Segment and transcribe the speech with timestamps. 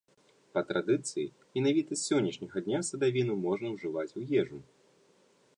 [0.53, 1.25] Па традыцыі,
[1.57, 4.57] менавіта з сённяшняга дня садавіну можна ўжываць у ежу.